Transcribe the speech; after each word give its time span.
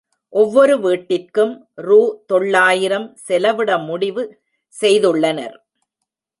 ஒவ்வொரு 0.33 0.75
வீட்டிற்கும் 0.79 1.51
ரூ 1.87 1.99
தொள்ளாயிரம் 2.25 3.07
செலவிட 3.27 3.77
முடிவு 3.89 4.23
செய்துள்ளனர். 4.73 5.57